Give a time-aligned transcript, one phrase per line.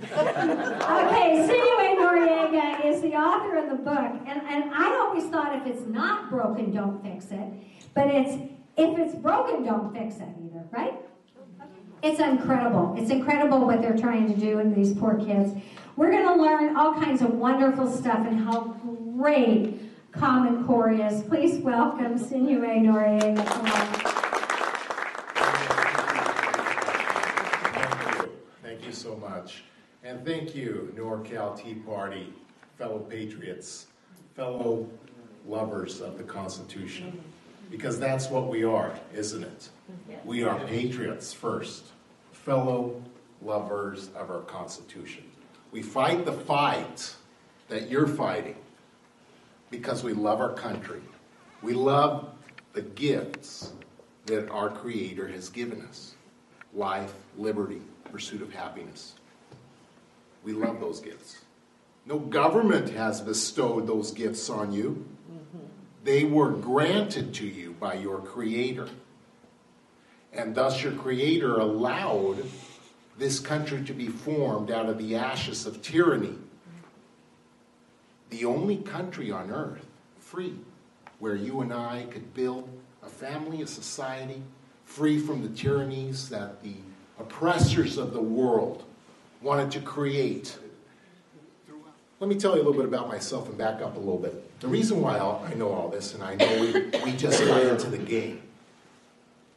[0.00, 5.66] Okay, Sinué Noriega is the author of the book, and, and I always thought if
[5.66, 7.48] it's not broken, don't fix it.
[7.94, 8.34] But it's
[8.76, 10.94] if it's broken, don't fix it either, right?
[12.00, 12.94] It's incredible.
[12.96, 15.52] It's incredible what they're trying to do in these poor kids.
[15.96, 18.76] We're going to learn all kinds of wonderful stuff and how
[19.16, 19.80] great
[20.12, 21.24] Common Core is.
[21.24, 23.44] Please welcome Sinué Noriega.
[27.74, 28.30] Thank you.
[28.62, 29.64] Thank you so much.
[30.18, 32.32] And thank you, NorCal Tea Party,
[32.76, 33.86] fellow patriots,
[34.34, 34.88] fellow
[35.46, 37.22] lovers of the Constitution.
[37.70, 39.68] Because that's what we are, isn't it?
[40.24, 41.84] We are patriots first,
[42.32, 43.00] fellow
[43.42, 45.22] lovers of our Constitution.
[45.70, 47.14] We fight the fight
[47.68, 48.56] that you're fighting
[49.70, 51.02] because we love our country.
[51.62, 52.28] We love
[52.72, 53.72] the gifts
[54.26, 56.16] that our Creator has given us
[56.74, 59.14] life, liberty, pursuit of happiness.
[60.48, 61.44] We love those gifts.
[62.06, 65.04] No government has bestowed those gifts on you,
[66.04, 68.88] they were granted to you by your Creator.
[70.32, 72.46] And thus, your Creator allowed
[73.18, 76.38] this country to be formed out of the ashes of tyranny.
[78.30, 79.84] The only country on earth
[80.18, 80.54] free
[81.18, 82.70] where you and I could build
[83.02, 84.42] a family, a society,
[84.86, 86.76] free from the tyrannies that the
[87.18, 88.84] oppressors of the world
[89.40, 90.58] wanted to create.
[92.20, 94.60] Let me tell you a little bit about myself and back up a little bit.
[94.60, 96.72] The reason why I know all this, and I know we,
[97.04, 98.42] we just got into the game.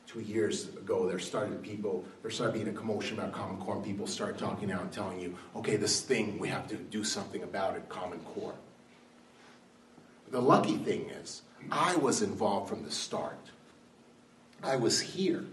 [0.05, 3.85] Two years ago, there started people, there started being a commotion about Common Core, and
[3.85, 7.43] people started talking out and telling you, okay, this thing, we have to do something
[7.43, 8.53] about it, Common Core.
[10.29, 11.41] The lucky thing is,
[11.71, 13.39] I was involved from the start.
[14.61, 15.45] I was here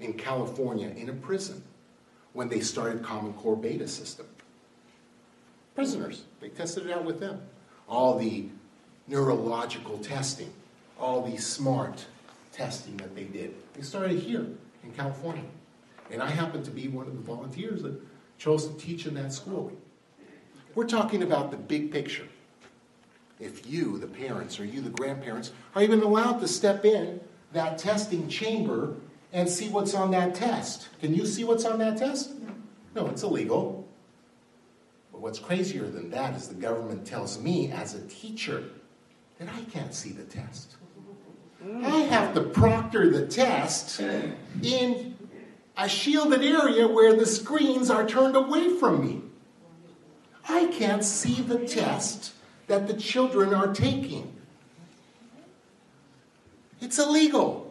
[0.00, 1.62] in California in a prison
[2.32, 4.26] when they started Common Core beta system.
[5.74, 7.40] Prisoners, they tested it out with them.
[7.88, 8.46] All the
[9.08, 10.52] neurological testing,
[10.98, 12.06] all the smart
[12.52, 13.54] testing that they did.
[13.74, 14.46] They started here
[14.84, 15.44] in California.
[16.10, 18.00] And I happened to be one of the volunteers that
[18.38, 19.72] chose to teach in that school.
[20.74, 22.26] We're talking about the big picture.
[23.38, 27.20] If you, the parents, or you, the grandparents, are even allowed to step in
[27.52, 28.94] that testing chamber
[29.32, 30.88] and see what's on that test.
[31.00, 32.32] Can you see what's on that test?
[32.94, 33.88] No, it's illegal.
[35.12, 38.64] But what's crazier than that is the government tells me as a teacher
[39.38, 40.76] that I can't see the test.
[41.64, 41.84] Mm.
[41.84, 44.00] I have to proctor the test
[44.62, 45.16] in
[45.76, 49.22] a shielded area where the screens are turned away from me.
[50.48, 52.32] I can't see the test
[52.66, 54.36] that the children are taking.
[56.80, 57.69] It's illegal.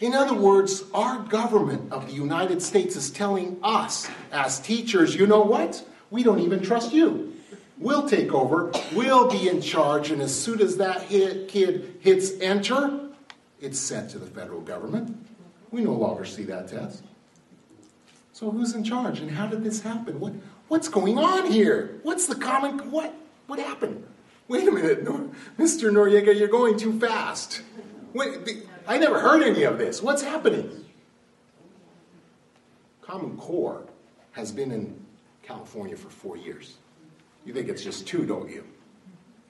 [0.00, 5.26] In other words, our government of the United States is telling us as teachers, you
[5.26, 5.84] know what?
[6.10, 7.34] We don't even trust you.
[7.78, 12.32] We'll take over, we'll be in charge, and as soon as that hit, kid hits
[12.40, 13.08] enter,
[13.60, 15.16] it's sent to the federal government.
[15.70, 17.04] We no longer see that test.
[18.32, 20.20] So who's in charge and how did this happen?
[20.20, 20.32] What,
[20.68, 21.98] what's going on here?
[22.04, 23.14] What's the common, what,
[23.48, 24.04] what happened?
[24.46, 25.04] Wait a minute,
[25.58, 25.90] Mr.
[25.90, 27.62] Noriega, you're going too fast.
[28.12, 28.44] Wait,
[28.88, 30.02] I never heard any of this.
[30.02, 30.86] What's happening?
[33.02, 33.84] Common Core
[34.32, 34.98] has been in
[35.42, 36.78] California for four years.
[37.44, 38.64] You think it's just two, don't you?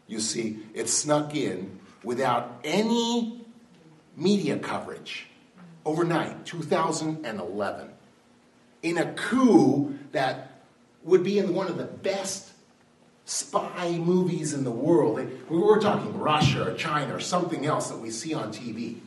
[0.09, 3.45] You see, it snuck in without any
[4.17, 5.29] media coverage
[5.85, 7.89] overnight, 2011,
[8.83, 10.63] in a coup that
[11.05, 12.51] would be in one of the best
[13.25, 15.25] spy movies in the world.
[15.49, 18.99] We were talking Russia or China or something else that we see on TV.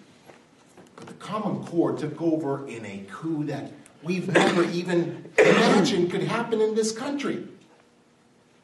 [1.01, 3.71] But the Common Core took over in a coup that
[4.03, 7.44] we've never even imagined could happen in this country.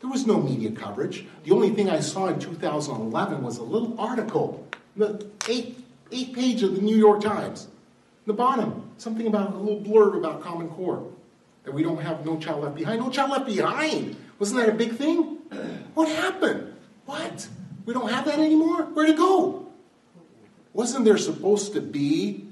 [0.02, 1.26] There was no media coverage.
[1.46, 6.62] The only thing I saw in 2011 was a little article, the eight, eight page
[6.62, 7.70] of the New York Times.
[8.28, 11.12] The bottom, something about a little blurb about Common Core.
[11.64, 13.02] That we don't have No Child Left Behind.
[13.02, 14.16] No Child Left Behind!
[14.38, 15.40] Wasn't that a big thing?
[15.96, 16.76] What happened?
[17.08, 17.48] What?
[17.88, 18.84] We don't have that anymore?
[18.84, 19.67] Where'd it go?
[20.74, 22.46] Wasn't there supposed to be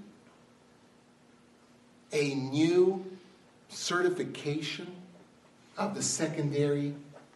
[2.12, 3.06] a new
[3.69, 4.88] certification
[5.77, 6.94] of the Secondary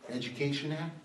[0.10, 0.96] Education Act?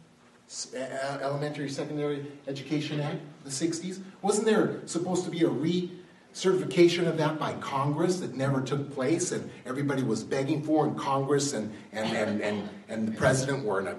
[0.75, 4.01] Uh, Elementary Secondary Education Act, the 60s?
[4.23, 5.91] Wasn't there supposed to be a re
[6.35, 10.95] certification of that by Congress that never took place and everybody was begging for in
[10.97, 13.97] Congress and, and, and, and, and the president were in a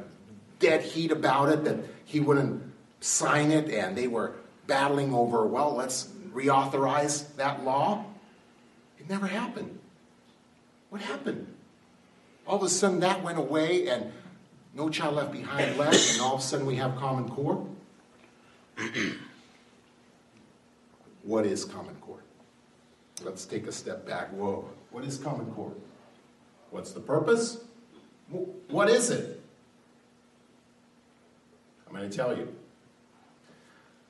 [0.59, 2.61] dead heat about it that he wouldn't
[2.99, 4.33] sign it and they were
[4.67, 8.05] battling over, well, let's reauthorize that law?
[8.99, 9.79] It never happened.
[10.89, 11.47] What happened?
[12.47, 14.11] All of a sudden that went away and
[14.73, 17.65] no Child Left Behind left, and all of a sudden we have Common Core?
[21.23, 22.19] what is Common Core?
[23.23, 24.31] Let's take a step back.
[24.31, 25.73] Whoa, what is Common Core?
[26.71, 27.59] What's the purpose?
[28.29, 29.41] What is it?
[31.87, 32.53] I'm going to tell you.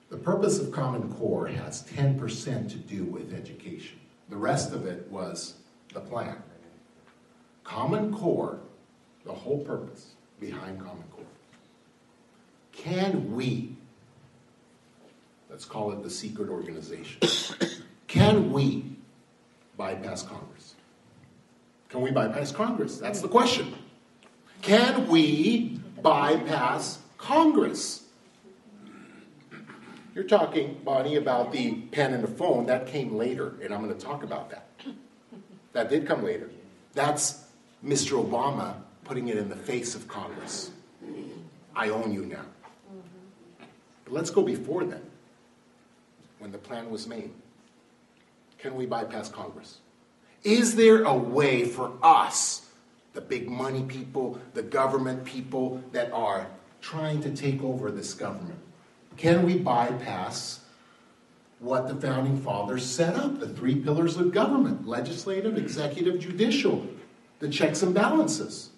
[0.09, 3.99] The purpose of Common Core has 10% to do with education.
[4.29, 5.55] The rest of it was
[5.93, 6.37] the plan.
[7.63, 8.59] Common Core,
[9.25, 11.25] the whole purpose behind Common Core.
[12.71, 13.75] Can we,
[15.49, 17.21] let's call it the secret organization,
[18.07, 18.85] can we
[19.75, 20.75] bypass Congress?
[21.89, 22.99] Can we bypass Congress?
[22.99, 23.73] That's the question.
[24.61, 28.04] Can we bypass Congress?
[30.15, 32.67] You're talking, Bonnie, about the pen and the phone.
[32.67, 34.69] That came later, and I'm going to talk about that.
[35.73, 36.49] That did come later.
[36.93, 37.43] That's
[37.85, 38.23] Mr.
[38.23, 40.71] Obama putting it in the face of Congress.
[41.75, 42.45] I own you now.
[44.05, 45.01] But let's go before then,
[46.39, 47.31] when the plan was made.
[48.57, 49.79] Can we bypass Congress?
[50.45, 52.69] Is there a way for us,
[53.13, 56.47] the big money people, the government people that are
[56.79, 58.59] trying to take over this government,
[59.17, 60.59] can we bypass
[61.59, 66.85] what the founding fathers set up the three pillars of government legislative, executive, judicial,
[67.39, 68.69] the checks and balances?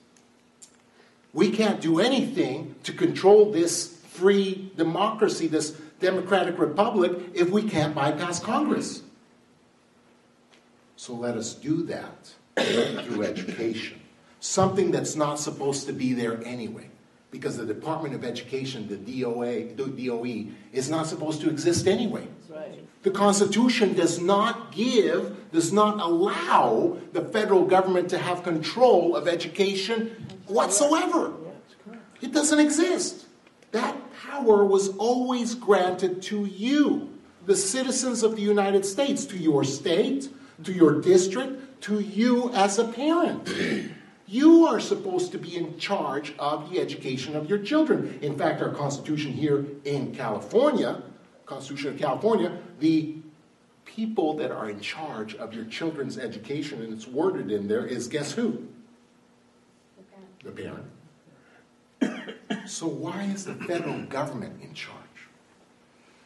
[1.33, 7.93] We can't do anything to control this free democracy, this democratic republic, if we can't
[7.93, 9.01] bypass Congress.
[10.95, 12.33] So let us do that
[13.05, 13.99] through education.
[14.39, 16.89] Something that's not supposed to be there anyway
[17.31, 22.25] because the Department of Education, the DOA, the DOE, is not supposed to exist anyway.
[22.49, 22.87] Right.
[23.03, 29.27] The Constitution does not give, does not allow the federal government to have control of
[29.27, 30.11] education
[30.47, 31.33] whatsoever.
[32.21, 33.25] It doesn't exist.
[33.71, 37.13] That power was always granted to you,
[37.45, 40.29] the citizens of the United States, to your state,
[40.63, 43.47] to your district, to you as a parent.
[44.27, 48.19] You are supposed to be in charge of the education of your children.
[48.21, 51.01] In fact, our Constitution here in California,
[51.45, 53.15] Constitution of California, the
[53.85, 58.09] people that are in charge of your children's education, and it's worded in there, is
[58.09, 58.67] guess who?
[60.43, 60.85] The parent.
[62.67, 64.97] so why is the federal government in charge?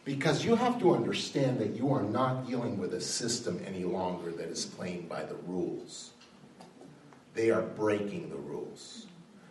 [0.04, 4.32] Because you have to understand that you are not dealing with a system any longer
[4.32, 6.12] that is playing by the rules.
[7.34, 9.08] They are breaking the rules.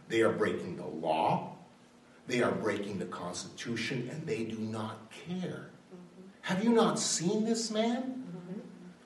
[0.08, 1.56] They are breaking the law.
[2.26, 5.70] They are breaking the Constitution, and they do not care.
[6.42, 8.24] Have you not seen this man?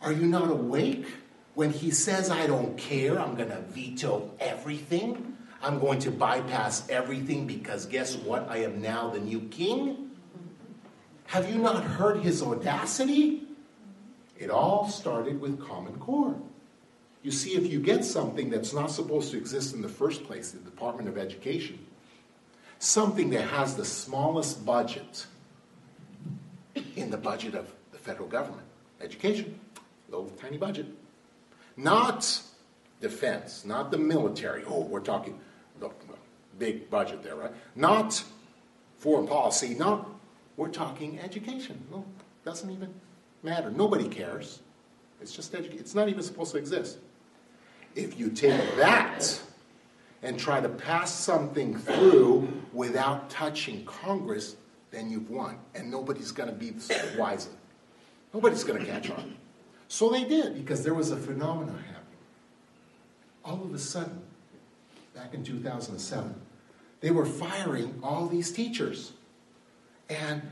[0.00, 1.06] Are you not awake?
[1.54, 6.88] When he says, I don't care, I'm going to veto everything, I'm going to bypass
[6.90, 8.48] everything because guess what?
[8.50, 10.10] I am now the new king.
[11.26, 13.44] Have you not heard his audacity?
[14.36, 16.36] It all started with Common Core.
[17.24, 20.50] You see, if you get something that's not supposed to exist in the first place,
[20.50, 21.78] the Department of Education,
[22.78, 25.26] something that has the smallest budget
[26.96, 28.66] in the budget of the federal government,
[29.00, 29.58] education,
[30.10, 30.84] low, tiny budget,
[31.78, 32.42] not
[33.00, 34.62] defense, not the military.
[34.66, 35.40] Oh, we're talking
[35.80, 35.88] the
[36.58, 37.52] big budget there, right?
[37.74, 38.22] Not
[38.98, 40.10] foreign policy, not,
[40.58, 41.82] we're talking education.
[41.90, 42.04] No,
[42.44, 42.92] doesn't even
[43.42, 43.70] matter.
[43.70, 44.60] Nobody cares.
[45.22, 45.80] It's just education.
[45.80, 46.98] It's not even supposed to exist.
[47.94, 49.40] If you take that
[50.22, 54.56] and try to pass something through without touching Congress,
[54.90, 55.58] then you've won.
[55.74, 56.72] And nobody's going to be
[57.16, 57.50] wiser.
[58.32, 59.36] Nobody's going to catch on.
[59.88, 62.18] So they did, because there was a phenomenon happening.
[63.44, 64.22] All of a sudden,
[65.14, 66.34] back in 2007,
[67.00, 69.12] they were firing all these teachers.
[70.08, 70.42] And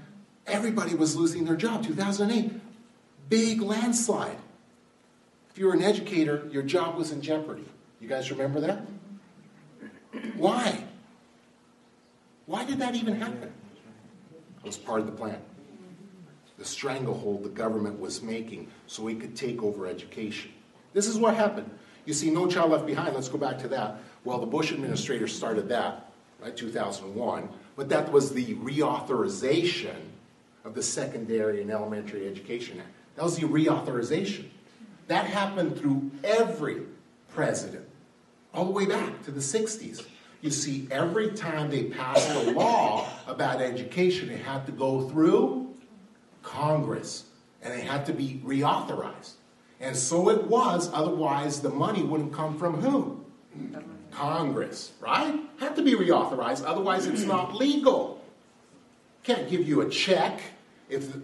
[0.47, 1.83] everybody was losing their job.
[1.83, 2.53] 2008,
[3.29, 4.37] big landslide.
[5.53, 7.67] If you were an educator, your job was in jeopardy.
[8.01, 8.87] You guys remember that?
[10.37, 10.85] Why?
[12.47, 13.53] Why did that even happen?
[14.65, 15.39] It was part of the plan.
[16.59, 20.53] The stranglehold the government was making so it could take over education.
[20.95, 21.71] This is what happened.
[22.07, 25.29] You see, No Child Left Behind, let's go back to that, Well, the Bush administrator
[25.29, 29.97] started that, right, 2001, but that was the reauthorization
[30.65, 32.89] of the Secondary and Elementary Education Act.
[33.17, 34.47] That was the reauthorization.
[35.13, 36.85] That happened through every
[37.35, 37.87] president,
[38.55, 40.07] all the way back to the 60s.
[40.41, 45.75] You see, every time they passed a law about education, it had to go through
[46.43, 47.25] Congress
[47.61, 49.33] and it had to be reauthorized.
[49.81, 53.23] And so it was, otherwise, the money wouldn't come from who?
[54.13, 55.39] Congress, right?
[55.61, 58.25] Had to be reauthorized, otherwise, it's not legal.
[59.25, 60.41] Can't give you a check
[60.89, 61.15] if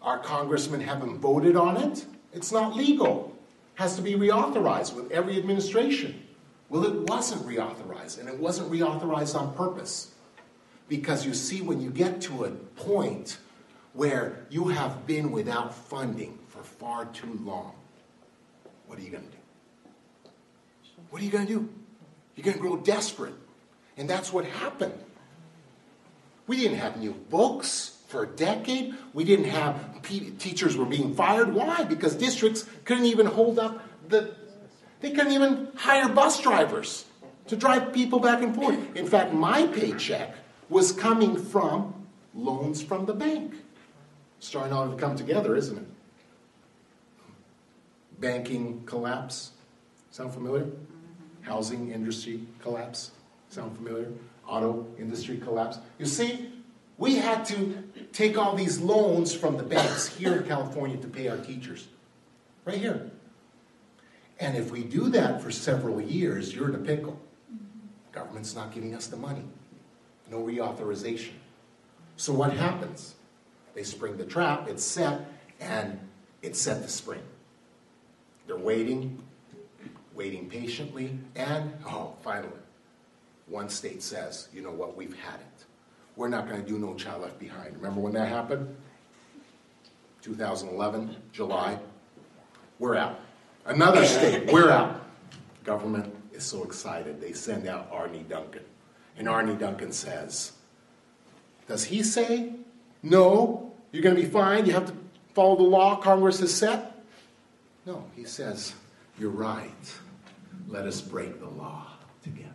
[0.00, 2.06] our congressmen haven't voted on it.
[2.32, 3.36] It's not legal.
[3.74, 6.22] Has to be reauthorized with every administration.
[6.68, 10.12] Well, it wasn't reauthorized, and it wasn't reauthorized on purpose.
[10.88, 13.38] Because you see, when you get to a point
[13.92, 17.72] where you have been without funding for far too long,
[18.86, 20.30] what are you going to do?
[21.10, 21.68] What are you going to do?
[22.34, 23.34] You're going to grow desperate.
[23.96, 24.92] And that's what happened.
[26.46, 28.94] We didn't have new books for a decade.
[29.12, 31.52] We didn't have teachers were being fired.
[31.52, 31.84] Why?
[31.84, 34.34] Because districts couldn't even hold up the,
[35.00, 37.04] they couldn't even hire bus drivers
[37.48, 38.96] to drive people back and forth.
[38.96, 40.34] In fact, my paycheck
[40.68, 43.54] was coming from loans from the bank.
[44.38, 45.86] Starting all to come together, isn't it?
[48.20, 49.52] Banking collapse.
[50.10, 50.66] Sound familiar?
[51.42, 53.12] Housing industry collapse.
[53.48, 54.12] Sound familiar?
[54.46, 55.78] Auto industry collapse.
[55.98, 56.50] You see,
[56.98, 61.28] we had to take all these loans from the banks here in California to pay
[61.28, 61.88] our teachers.
[62.64, 63.10] Right here.
[64.38, 67.20] And if we do that for several years, you're in a pickle.
[68.12, 69.44] Government's not giving us the money.
[70.30, 71.32] No reauthorization.
[72.16, 73.14] So what happens?
[73.74, 75.20] They spring the trap, it's set,
[75.60, 76.00] and
[76.42, 77.20] it's set to spring.
[78.46, 79.22] They're waiting,
[80.14, 82.52] waiting patiently, and oh, finally,
[83.46, 85.45] one state says, you know what, we've had it.
[86.16, 87.76] We're not going to do No Child Left Behind.
[87.76, 88.74] Remember when that happened?
[90.22, 91.78] 2011, July.
[92.78, 93.20] We're out.
[93.66, 95.02] Another state, we're out.
[95.62, 98.62] Government is so excited, they send out Arne Duncan.
[99.18, 100.52] And Arne Duncan says,
[101.68, 102.54] Does he say,
[103.02, 104.94] no, you're going to be fine, you have to
[105.34, 107.02] follow the law Congress has set?
[107.84, 108.74] No, he says,
[109.18, 109.94] You're right.
[110.68, 111.86] Let us break the law
[112.24, 112.50] together.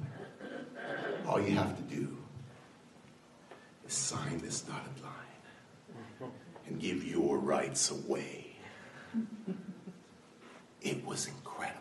[1.28, 2.18] All you have to do
[3.92, 6.32] sign this dotted line
[6.68, 8.48] and give your rights away.
[10.82, 11.80] It was incredible.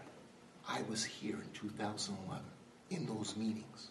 [0.68, 2.44] I was here in 2011
[2.90, 3.88] in those meetings.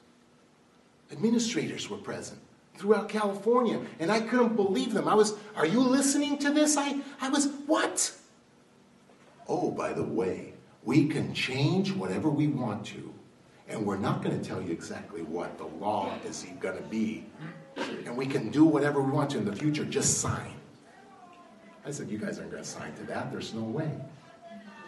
[1.12, 2.40] Administrators were present
[2.76, 5.08] throughout California, and I couldn't believe them.
[5.08, 6.78] I was, Are you listening to this?
[6.78, 8.14] I, I was, What?
[9.48, 13.14] Oh, by the way, we can change whatever we want to,
[13.68, 17.26] and we're not going to tell you exactly what the law is going to be,
[18.06, 20.54] and we can do whatever we want to in the future, just sign.
[21.86, 23.32] I said, You guys aren't going to sign to that.
[23.32, 23.90] There's no way.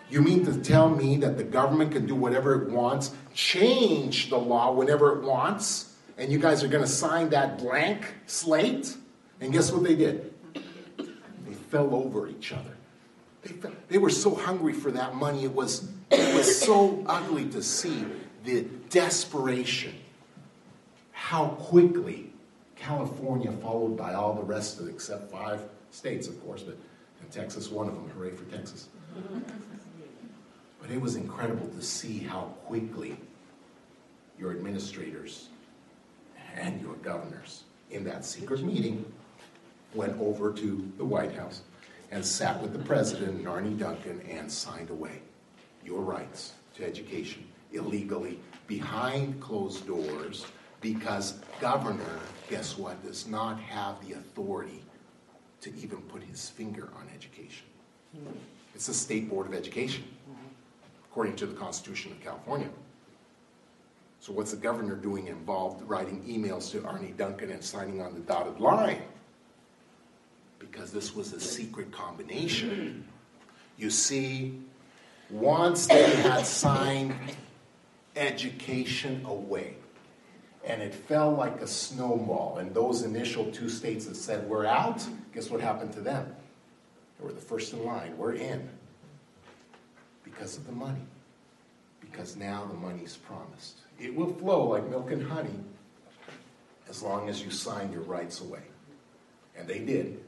[0.09, 4.37] You mean to tell me that the government can do whatever it wants, change the
[4.37, 8.95] law whenever it wants, and you guys are going to sign that blank slate?
[9.39, 10.33] And guess what they did?
[10.53, 12.75] They fell over each other.
[13.41, 15.45] They, they were so hungry for that money.
[15.45, 18.05] It was, it was so ugly to see
[18.43, 19.95] the desperation.
[21.13, 22.30] How quickly
[22.81, 25.61] California, followed by all the rest of except five
[25.91, 26.77] states, of course, but
[27.31, 28.09] Texas, one of them.
[28.09, 28.89] Hooray for Texas.
[30.81, 33.17] But it was incredible to see how quickly
[34.37, 35.47] your administrators
[36.55, 39.05] and your governors in that secret meeting
[39.93, 41.61] went over to the White House
[42.11, 45.21] and sat with the president and Arne Duncan and signed away
[45.85, 50.45] your rights to education illegally behind closed doors
[50.81, 52.19] because governor,
[52.51, 54.83] guess what, does not have the authority
[55.61, 57.65] to even put his finger on education.
[58.15, 58.31] Hmm.
[58.75, 60.03] It's the State Board of Education,
[61.09, 62.69] according to the Constitution of California.
[64.19, 68.19] So what's the governor doing involved writing emails to Arne Duncan and signing on the
[68.19, 69.01] dotted line?
[70.71, 73.05] because this was a secret combination.
[73.77, 74.59] You see,
[75.29, 77.13] once they had signed
[78.15, 79.75] education away,
[80.65, 85.05] and it fell like a snowball, and those initial two states that said, We're out,
[85.33, 86.35] guess what happened to them?
[87.19, 88.17] They were the first in line.
[88.17, 88.69] We're in.
[90.23, 91.01] Because of the money.
[91.99, 93.79] Because now the money's promised.
[93.99, 95.59] It will flow like milk and honey
[96.89, 98.63] as long as you sign your rights away.
[99.57, 100.19] And they did.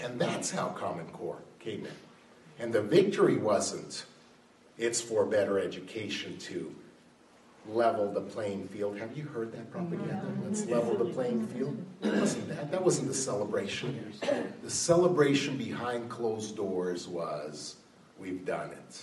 [0.00, 1.92] And that's how Common Core came in.
[2.58, 4.04] And the victory wasn't,
[4.78, 6.74] it's for better education to
[7.66, 8.98] level the playing field.
[8.98, 10.26] Have you heard that propaganda?
[10.44, 10.72] Let's mm-hmm.
[10.72, 11.76] level the playing field.
[12.00, 12.70] That wasn't that.
[12.70, 14.12] That wasn't the celebration.
[14.62, 17.76] The celebration behind closed doors was
[18.18, 19.02] we've done it.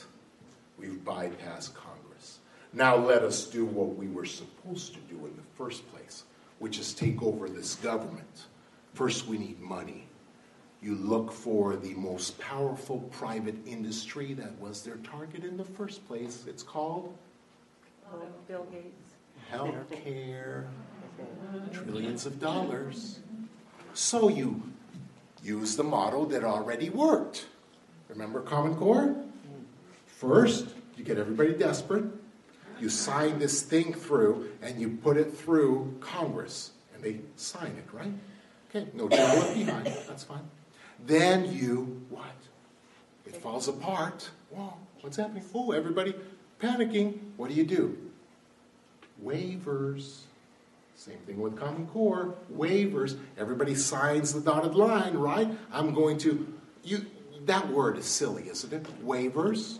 [0.77, 2.39] We've bypassed Congress.
[2.73, 6.23] Now let us do what we were supposed to do in the first place,
[6.59, 8.45] which is take over this government.
[8.93, 10.07] First, we need money.
[10.81, 16.07] You look for the most powerful private industry that was their target in the first
[16.07, 16.45] place.
[16.47, 17.17] It's called
[18.11, 19.13] Oh, Bill Gates.
[19.51, 20.65] healthcare,
[21.71, 23.19] trillions of dollars.
[23.93, 24.63] So you
[25.43, 27.47] use the model that already worked.
[28.07, 29.15] Remember Common Core?
[30.05, 32.05] First, you get everybody desperate.
[32.79, 37.85] You sign this thing through, and you put it through Congress, and they sign it,
[37.93, 38.13] right?
[38.69, 39.85] Okay, no left behind.
[39.85, 40.47] That's fine.
[41.05, 42.25] Then you what?
[43.25, 44.29] It falls apart.
[44.49, 45.43] Whoa, what's happening?
[45.53, 46.13] Oh, everybody
[46.59, 47.17] panicking.
[47.37, 47.97] What do you do?
[49.23, 50.21] Waivers.
[50.95, 52.35] Same thing with Common Core.
[52.53, 53.17] Waivers.
[53.37, 55.49] Everybody signs the dotted line, right?
[55.71, 56.53] I'm going to.
[56.83, 57.05] You.
[57.45, 59.05] That word is silly, isn't it?
[59.05, 59.79] Waivers.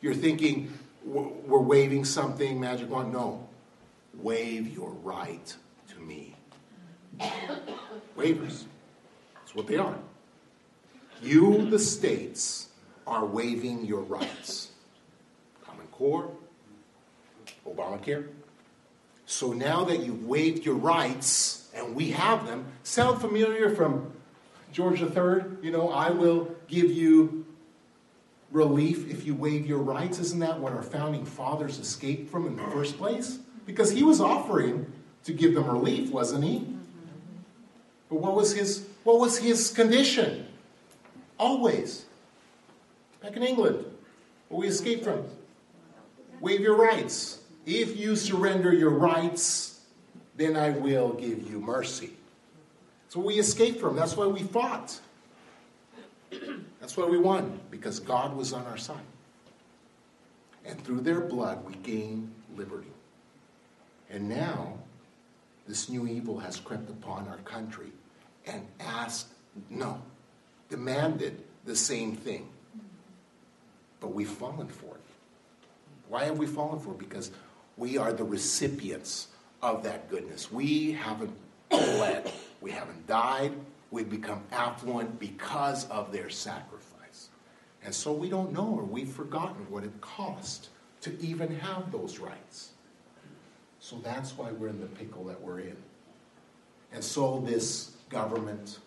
[0.00, 0.72] You're thinking
[1.04, 3.12] we're waiving something, magic wand.
[3.12, 3.48] No.
[4.14, 5.54] Waive your right
[5.88, 6.34] to me.
[8.16, 8.64] Waivers.
[9.34, 9.96] That's what they are.
[11.22, 12.68] You, the states,
[13.06, 14.71] are waiving your rights.
[16.02, 16.32] Core,
[17.64, 18.26] Obamacare.
[19.24, 24.12] So now that you've waived your rights, and we have them, sound familiar from
[24.72, 25.44] George III?
[25.62, 27.46] You know, I will give you
[28.50, 30.18] relief if you waive your rights.
[30.18, 33.38] Isn't that what our founding fathers escaped from in the first place?
[33.64, 34.92] Because he was offering
[35.22, 36.66] to give them relief, wasn't he?
[38.10, 40.48] But what was his what was his condition?
[41.38, 42.06] Always.
[43.22, 43.84] Back in England,
[44.48, 45.26] where we escaped from.
[46.42, 47.40] Waive your rights.
[47.66, 49.80] If you surrender your rights,
[50.36, 52.10] then I will give you mercy.
[53.04, 53.94] That's what we escaped from.
[53.94, 54.98] That's why we fought.
[56.80, 58.96] That's why we won, because God was on our side.
[60.64, 62.90] And through their blood, we gained liberty.
[64.10, 64.78] And now,
[65.68, 67.92] this new evil has crept upon our country
[68.46, 69.28] and asked,
[69.70, 70.02] no,
[70.68, 72.48] demanded the same thing.
[74.00, 75.11] But we've fallen for it.
[76.12, 76.98] Why have we fallen for it?
[76.98, 77.30] Because
[77.78, 79.28] we are the recipients
[79.62, 80.52] of that goodness.
[80.52, 81.32] We haven't
[81.70, 83.54] bled, we haven't died,
[83.90, 87.30] we've become affluent because of their sacrifice.
[87.82, 90.68] And so we don't know or we've forgotten what it cost
[91.00, 92.72] to even have those rights.
[93.80, 95.76] So that's why we're in the pickle that we're in.
[96.92, 98.80] And so this government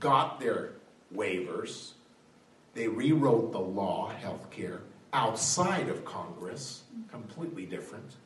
[0.00, 0.72] got their
[1.16, 1.92] waivers.
[2.74, 8.16] They rewrote the law, health care, outside of Congress, completely different.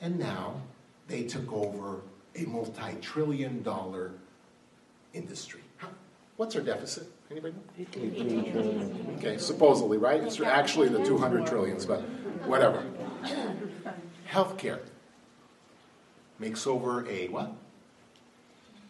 [0.00, 0.60] And now
[1.08, 2.02] they took over
[2.36, 4.12] a multi trillion dollar
[5.12, 5.60] industry.
[5.76, 5.88] How,
[6.36, 7.06] what's our deficit?
[7.30, 9.16] Anybody know?
[9.18, 10.22] Okay, supposedly, right?
[10.22, 12.00] It's actually the 200 trillions, but
[12.46, 12.84] whatever.
[14.30, 14.80] Healthcare
[16.38, 17.52] makes over a what?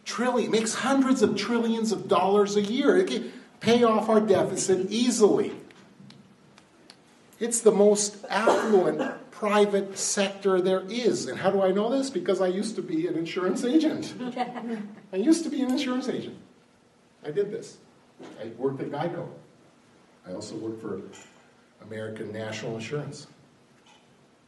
[0.05, 2.97] Trillion, makes hundreds of trillions of dollars a year.
[2.97, 5.53] It can pay off our deficit easily.
[7.43, 9.01] It's the most affluent
[9.31, 11.27] private sector there is.
[11.27, 12.09] And how do I know this?
[12.09, 14.13] Because I used to be an insurance agent.
[15.13, 16.37] I used to be an insurance agent.
[17.21, 17.79] I did this.
[18.41, 19.27] I worked at Geico.
[20.25, 21.01] I also worked for
[21.85, 23.27] American National Insurance.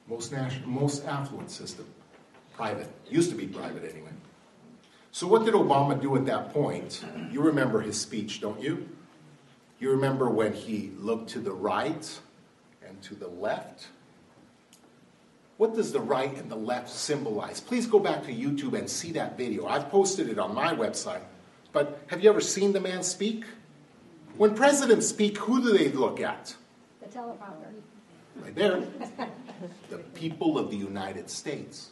[0.07, 1.85] Most, national, most affluent system.
[2.53, 2.87] Private.
[3.09, 4.13] Used to be private anyway.
[5.11, 7.03] So, what did Obama do at that point?
[7.29, 8.87] You remember his speech, don't you?
[9.79, 12.19] You remember when he looked to the right
[12.87, 13.87] and to the left?
[15.57, 17.61] What does the right and the left symbolize?
[17.61, 19.67] Please go back to YouTube and see that video.
[19.67, 21.23] I've posted it on my website.
[21.71, 23.45] But have you ever seen the man speak?
[24.37, 26.55] When presidents speak, who do they look at?
[27.01, 27.73] The teleprompter.
[28.35, 28.83] Right there.
[29.89, 31.91] the people of the United States.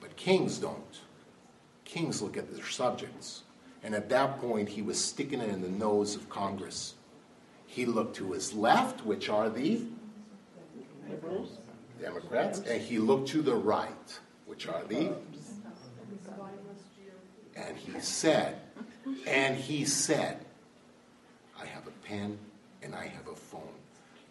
[0.00, 1.00] But kings don't.
[1.84, 3.42] Kings look at their subjects.
[3.82, 6.94] And at that point, he was sticking it in the nose of Congress.
[7.72, 9.80] He looked to his left, which are the
[11.98, 15.14] Democrats, and he looked to the right, which are the.
[17.56, 18.58] And he said,
[19.26, 20.44] and he said,
[21.58, 22.38] I have a pen
[22.82, 23.62] and I have a phone.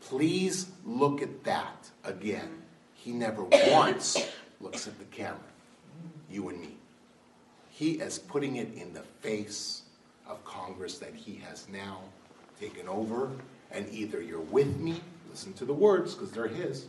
[0.01, 2.61] Please look at that again.
[2.93, 4.17] He never once
[4.59, 5.39] looks at the camera,
[6.29, 6.77] you and me.
[7.71, 9.81] He is putting it in the face
[10.27, 12.01] of Congress that he has now
[12.61, 13.31] taken over,
[13.71, 16.85] and either you're with me, listen to the words because they're his,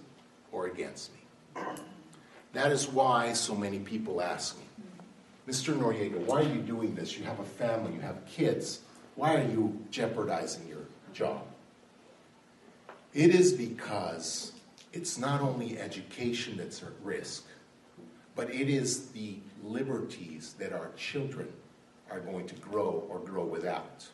[0.53, 1.63] or against me.
[2.53, 4.65] That is why so many people ask me,
[5.49, 5.75] Mr.
[5.75, 7.19] Noriega, why are you doing this?
[7.19, 8.81] You have a family, you have kids.
[9.17, 11.43] Why are you jeopardizing your job?
[13.15, 14.53] It is because
[14.93, 17.45] it's not only education that's at risk,
[18.37, 21.49] but it is the liberties that our children
[22.11, 24.07] are going to grow or grow without.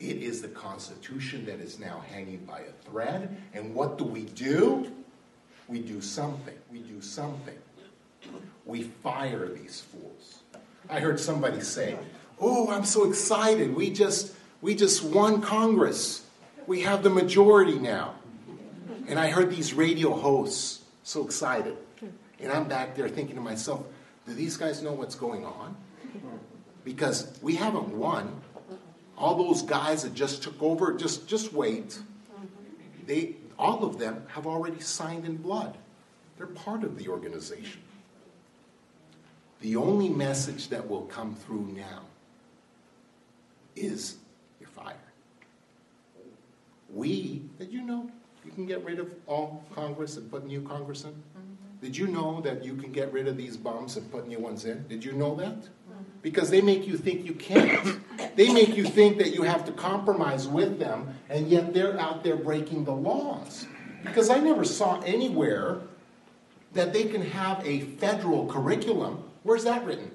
[0.00, 3.36] It is the Constitution that is now hanging by a thread.
[3.52, 4.90] And what do we do?
[5.68, 6.56] We do something.
[6.72, 7.58] We do something.
[8.64, 10.40] We fire these fools.
[10.88, 11.98] I heard somebody say,
[12.40, 13.74] "Oh, I'm so excited.
[13.76, 16.26] We just we just won Congress.
[16.66, 18.14] We have the majority now."
[19.06, 21.76] And I heard these radio hosts so excited.
[22.38, 23.84] And I'm back there thinking to myself,
[24.26, 25.76] do these guys know what's going on?
[26.84, 28.40] Because we haven't won.
[29.20, 32.00] All those guys that just took over, just just wait.
[33.06, 35.76] They all of them have already signed in blood.
[36.38, 37.82] They're part of the organization.
[39.60, 42.00] The only message that will come through now
[43.76, 44.16] is
[44.58, 44.96] you're fired.
[46.88, 48.10] We, did you know
[48.44, 51.10] you can get rid of all Congress and put new Congress in?
[51.10, 51.60] Mm-hmm.
[51.82, 54.64] Did you know that you can get rid of these bums and put new ones
[54.64, 54.86] in?
[54.88, 55.68] Did you know that?
[56.22, 58.00] Because they make you think you can't.
[58.36, 62.22] They make you think that you have to compromise with them, and yet they're out
[62.22, 63.66] there breaking the laws.
[64.04, 65.80] Because I never saw anywhere
[66.72, 69.24] that they can have a federal curriculum.
[69.42, 70.10] Where's that written?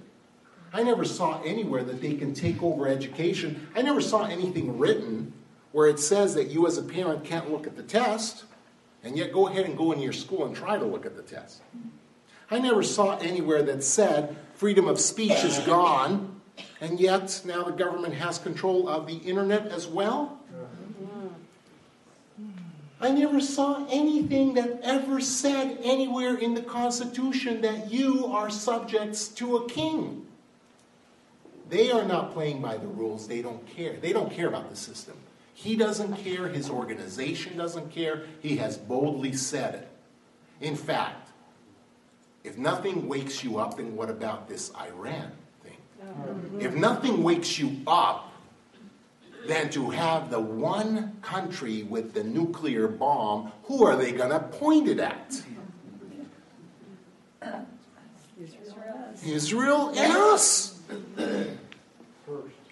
[0.71, 3.67] I never saw anywhere that they can take over education.
[3.75, 5.33] I never saw anything written
[5.71, 8.45] where it says that you as a parent can't look at the test,
[9.03, 11.21] and yet go ahead and go into your school and try to look at the
[11.21, 11.61] test.
[12.49, 16.41] I never saw anywhere that said freedom of speech is gone,
[16.79, 20.39] and yet now the government has control of the internet as well.
[23.01, 29.27] I never saw anything that ever said anywhere in the Constitution that you are subjects
[29.29, 30.25] to a king.
[31.69, 33.27] They are not playing by the rules.
[33.27, 33.97] They don't care.
[33.97, 35.15] They don't care about the system.
[35.53, 36.47] He doesn't care.
[36.47, 38.23] His organization doesn't care.
[38.41, 39.89] He has boldly said it.
[40.61, 41.24] In fact,
[42.45, 45.31] if nothing wakes you up, then what about this Iran
[45.63, 45.77] thing?
[45.99, 46.61] Mm-hmm.
[46.61, 48.31] If nothing wakes you up,
[49.47, 54.39] then to have the one country with the nuclear bomb, who are they going to
[54.39, 55.41] point it at?
[59.25, 60.79] Israel and us.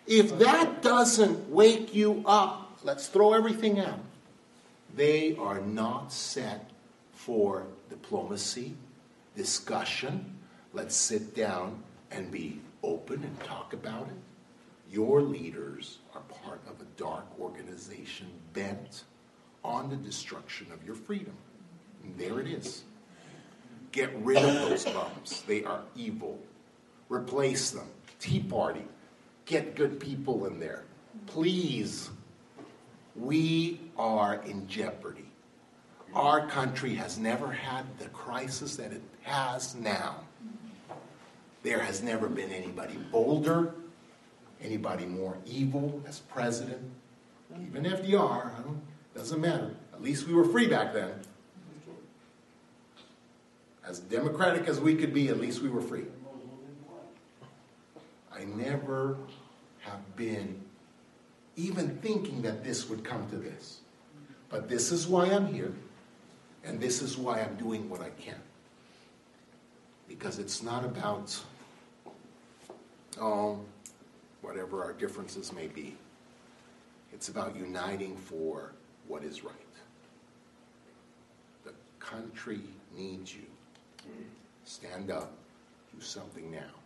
[0.05, 3.99] If that doesn't wake you up, let's throw everything out.
[4.95, 6.69] They are not set
[7.13, 8.75] for diplomacy,
[9.35, 10.37] discussion.
[10.73, 14.93] Let's sit down and be open and talk about it.
[14.93, 19.03] Your leaders are part of a dark organization bent
[19.63, 21.33] on the destruction of your freedom.
[22.03, 22.83] And there it is.
[23.91, 25.43] Get rid of those bums.
[25.47, 26.39] They are evil.
[27.09, 27.87] Replace them.
[28.19, 28.85] Tea Party.
[29.45, 30.83] Get good people in there.
[31.27, 32.09] Please.
[33.15, 35.25] We are in jeopardy.
[36.13, 40.17] Our country has never had the crisis that it has now.
[41.63, 43.73] There has never been anybody bolder,
[44.61, 46.81] anybody more evil as president.
[47.61, 48.51] Even FDR,
[49.15, 49.71] doesn't matter.
[49.93, 51.11] At least we were free back then.
[53.85, 56.05] As democratic as we could be, at least we were free.
[58.33, 59.17] I never
[59.81, 60.61] have been
[61.55, 63.81] even thinking that this would come to this.
[64.49, 65.73] But this is why I'm here,
[66.63, 68.39] and this is why I'm doing what I can.
[70.13, 71.35] Because it's not about,
[73.19, 73.59] oh,
[74.41, 75.95] whatever our differences may be.
[77.11, 78.73] It's about uniting for
[79.07, 79.53] what is right.
[81.65, 82.61] The country
[82.95, 83.47] needs you.
[84.07, 84.25] Mm.
[84.65, 85.31] Stand up,
[85.91, 86.82] do something now.